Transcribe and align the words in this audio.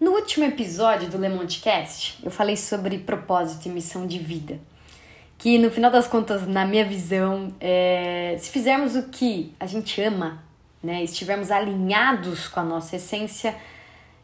No 0.00 0.12
último 0.12 0.46
episódio 0.46 1.10
do 1.10 1.18
Lemontcast, 1.18 2.18
eu 2.22 2.30
falei 2.30 2.56
sobre 2.56 2.96
propósito 3.00 3.66
e 3.66 3.68
missão 3.68 4.06
de 4.06 4.18
vida. 4.18 4.58
Que 5.36 5.58
no 5.58 5.70
final 5.70 5.90
das 5.90 6.08
contas, 6.08 6.46
na 6.46 6.64
minha 6.64 6.86
visão, 6.86 7.54
é, 7.60 8.34
se 8.38 8.50
fizermos 8.50 8.96
o 8.96 9.10
que 9.10 9.52
a 9.60 9.66
gente 9.66 10.00
ama, 10.00 10.42
né, 10.82 11.04
estivermos 11.04 11.50
alinhados 11.50 12.48
com 12.48 12.60
a 12.60 12.64
nossa 12.64 12.96
essência, 12.96 13.54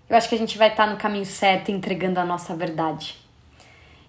eu 0.09 0.17
acho 0.17 0.31
que 0.31 0.35
a 0.35 0.39
gente 0.39 0.57
vai 0.57 0.71
estar 0.71 0.87
no 0.87 0.97
caminho 0.97 1.27
certo 1.27 1.71
entregando 1.71 2.19
a 2.19 2.25
nossa 2.25 2.57
verdade. 2.57 3.15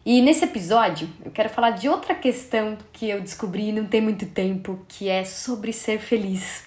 E 0.06 0.22
nesse 0.22 0.46
episódio, 0.46 1.10
eu 1.26 1.32
quero 1.32 1.50
falar 1.50 1.72
de 1.72 1.90
outra 1.90 2.16
questão 2.16 2.78
que 2.94 3.10
eu 3.10 3.20
descobri 3.20 3.74
não 3.74 3.86
tem 3.86 4.00
muito 4.00 4.26
tempo, 4.26 4.86
que 4.88 5.10
é 5.10 5.26
sobre 5.26 5.74
ser 5.74 6.00
feliz. 6.00 6.67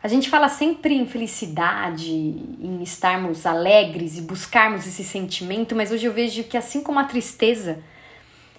A 0.00 0.06
gente 0.06 0.30
fala 0.30 0.48
sempre 0.48 0.94
em 0.94 1.06
felicidade, 1.06 2.12
em 2.12 2.80
estarmos 2.82 3.44
alegres 3.44 4.16
e 4.16 4.22
buscarmos 4.22 4.86
esse 4.86 5.02
sentimento, 5.02 5.74
mas 5.74 5.90
hoje 5.90 6.06
eu 6.06 6.12
vejo 6.12 6.44
que, 6.44 6.56
assim 6.56 6.82
como 6.82 7.00
a 7.00 7.04
tristeza, 7.04 7.82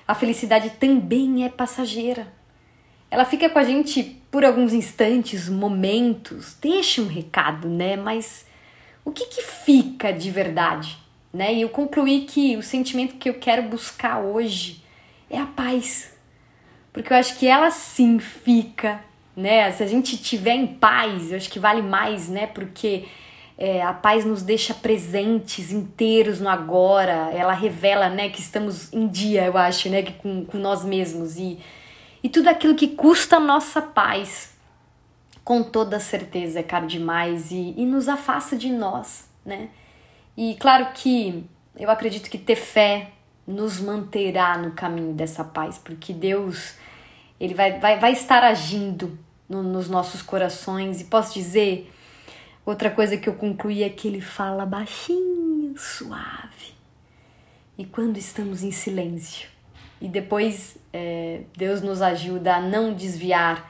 a 0.05 0.13
felicidade 0.13 0.71
também 0.71 1.45
é 1.45 1.49
passageira. 1.49 2.27
Ela 3.09 3.23
fica 3.23 3.49
com 3.49 3.57
a 3.57 3.63
gente 3.63 4.21
por 4.29 4.43
alguns 4.43 4.73
instantes, 4.73 5.47
momentos, 5.47 6.57
deixa 6.61 7.01
um 7.01 7.07
recado, 7.07 7.69
né? 7.69 7.95
Mas 7.95 8.45
o 9.05 9.11
que, 9.11 9.25
que 9.25 9.41
fica 9.41 10.11
de 10.11 10.29
verdade? 10.29 10.97
Né? 11.33 11.53
E 11.53 11.61
eu 11.61 11.69
concluí 11.69 12.25
que 12.25 12.57
o 12.57 12.61
sentimento 12.61 13.15
que 13.15 13.29
eu 13.29 13.35
quero 13.35 13.63
buscar 13.63 14.19
hoje 14.19 14.83
é 15.29 15.39
a 15.39 15.45
paz. 15.45 16.13
Porque 16.91 17.13
eu 17.13 17.17
acho 17.17 17.37
que 17.39 17.47
ela 17.47 17.71
sim 17.71 18.19
fica 18.19 18.99
né? 19.39 19.71
Se 19.71 19.81
a 19.81 19.87
gente 19.87 20.17
tiver 20.17 20.53
em 20.53 20.67
paz, 20.67 21.31
eu 21.31 21.37
acho 21.37 21.49
que 21.49 21.59
vale 21.59 21.81
mais, 21.81 22.27
né? 22.29 22.47
Porque 22.47 23.05
é, 23.57 23.81
a 23.81 23.93
paz 23.93 24.25
nos 24.25 24.41
deixa 24.41 24.73
presentes, 24.73 25.71
inteiros 25.71 26.39
no 26.39 26.49
agora. 26.49 27.31
Ela 27.33 27.53
revela, 27.53 28.09
né, 28.09 28.29
que 28.29 28.39
estamos 28.39 28.91
em 28.93 29.07
dia, 29.07 29.45
eu 29.45 29.57
acho, 29.57 29.89
né, 29.89 30.03
com, 30.03 30.45
com 30.45 30.57
nós 30.57 30.83
mesmos 30.83 31.37
e 31.37 31.59
e 32.23 32.27
tudo 32.27 32.49
aquilo 32.49 32.75
que 32.75 32.89
custa 32.89 33.37
a 33.37 33.39
nossa 33.39 33.81
paz, 33.81 34.53
com 35.43 35.63
toda 35.63 35.99
certeza 35.99 36.59
é 36.59 36.63
caro 36.63 36.85
demais 36.85 37.49
e, 37.49 37.73
e 37.77 37.85
nos 37.85 38.09
afasta 38.09 38.57
de 38.57 38.69
nós, 38.69 39.29
né? 39.45 39.69
E 40.35 40.55
claro 40.59 40.87
que 40.93 41.45
eu 41.77 41.89
acredito 41.89 42.29
que 42.29 42.37
ter 42.37 42.57
fé 42.57 43.11
nos 43.47 43.79
manterá 43.79 44.57
no 44.57 44.71
caminho 44.71 45.13
dessa 45.13 45.43
paz, 45.43 45.77
porque 45.77 46.13
Deus 46.13 46.75
ele 47.39 47.53
vai, 47.53 47.79
vai, 47.79 47.97
vai 47.97 48.11
estar 48.11 48.43
agindo 48.43 49.17
no, 49.49 49.63
nos 49.63 49.89
nossos 49.89 50.21
corações. 50.21 51.01
E 51.01 51.05
posso 51.05 51.33
dizer, 51.33 51.91
outra 52.65 52.91
coisa 52.91 53.17
que 53.17 53.27
eu 53.27 53.33
concluí 53.33 53.83
é 53.83 53.89
que 53.89 54.07
ele 54.07 54.21
fala 54.21 54.65
baixinho, 54.65 55.73
suave. 55.75 56.73
E 57.77 57.85
quando 57.85 58.17
estamos 58.17 58.63
em 58.63 58.71
silêncio. 58.71 59.49
E 59.99 60.07
depois 60.07 60.77
é, 60.93 61.41
Deus 61.57 61.81
nos 61.81 62.01
ajuda 62.01 62.55
a 62.55 62.61
não 62.61 62.93
desviar, 62.93 63.69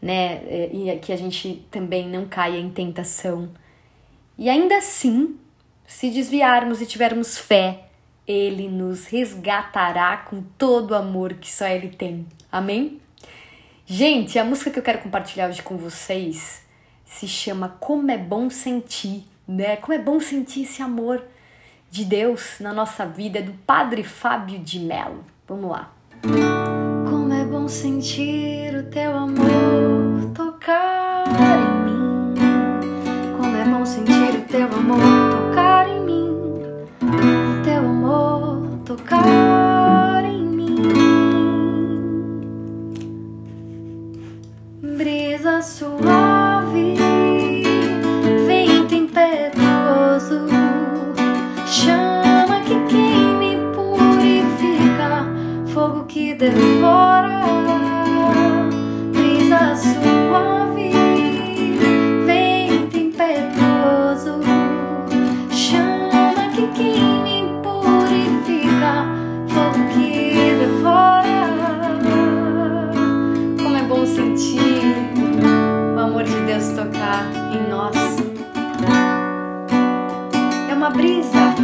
né? 0.00 0.42
É, 0.46 0.70
e 0.72 0.98
que 0.98 1.12
a 1.12 1.16
gente 1.16 1.64
também 1.70 2.08
não 2.08 2.26
caia 2.26 2.58
em 2.58 2.70
tentação. 2.70 3.48
E 4.36 4.50
ainda 4.50 4.76
assim, 4.76 5.38
se 5.86 6.10
desviarmos 6.10 6.80
e 6.80 6.86
tivermos 6.86 7.38
fé, 7.38 7.84
ele 8.26 8.68
nos 8.68 9.06
resgatará 9.06 10.16
com 10.16 10.42
todo 10.58 10.92
o 10.92 10.94
amor 10.94 11.34
que 11.34 11.50
só 11.50 11.66
ele 11.66 11.88
tem. 11.88 12.26
Amém? 12.50 13.00
Gente, 13.94 14.38
a 14.38 14.44
música 14.44 14.70
que 14.70 14.78
eu 14.78 14.82
quero 14.82 15.00
compartilhar 15.00 15.50
hoje 15.50 15.62
com 15.62 15.76
vocês 15.76 16.62
se 17.04 17.28
chama 17.28 17.76
Como 17.78 18.10
é 18.10 18.16
Bom 18.16 18.48
Sentir, 18.48 19.24
né? 19.46 19.76
Como 19.76 19.92
é 19.92 19.98
bom 19.98 20.18
sentir 20.18 20.62
esse 20.62 20.80
amor 20.80 21.22
de 21.90 22.02
Deus 22.06 22.56
na 22.58 22.72
nossa 22.72 23.04
vida, 23.04 23.40
é 23.40 23.42
do 23.42 23.52
Padre 23.66 24.02
Fábio 24.02 24.58
de 24.60 24.80
Mello. 24.80 25.22
Vamos 25.46 25.70
lá. 25.70 25.92
Como 26.22 27.34
é 27.34 27.44
bom 27.44 27.68
sentir 27.68 28.74
o 28.76 28.84
teu 28.84 29.14
amor 29.14 29.61
suave, 45.42 46.21
É 80.70 80.74
uma 80.74 80.90
brisa 80.90 81.54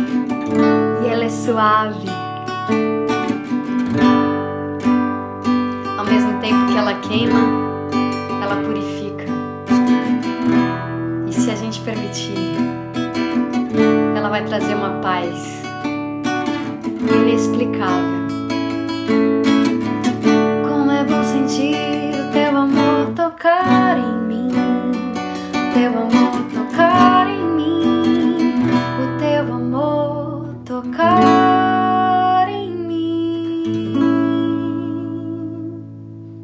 e 1.05 1.09
ela 1.09 1.25
é 1.25 1.29
suave. 1.29 2.09
Ao 5.99 6.05
mesmo 6.05 6.41
tempo 6.41 6.67
que 6.67 6.77
ela 6.79 6.95
queima, 7.01 7.41
ela 8.43 8.57
purifica. 8.65 9.25
E 11.27 11.33
se 11.33 11.51
a 11.51 11.55
gente 11.55 11.81
permitir, 11.81 12.57
ela 14.17 14.29
vai 14.29 14.45
trazer 14.45 14.75
uma 14.75 15.01
paz 15.01 15.59
inexplicável. 17.11 18.29
Como 20.69 20.91
é 20.91 21.05
bom 21.05 21.23
sentir 21.25 22.15
o 22.21 22.33
teu 22.33 22.57
amor 22.57 23.13
tocar. 23.15 23.88